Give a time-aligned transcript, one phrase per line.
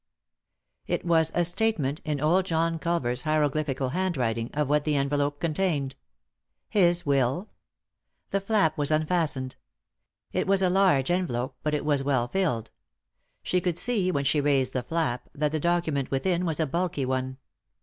[0.47, 4.95] '* It was a statement, in old John Culver's hiero glyphical handwriting, of what the
[4.95, 5.95] envelope contained.
[6.69, 7.51] His will?
[8.31, 9.57] The flap was unfastened.
[10.31, 12.71] It was a large envelope, but it was well filled.
[13.43, 17.05] She could see, when she raised the flap, that the document within was a bulky
[17.05, 17.37] one.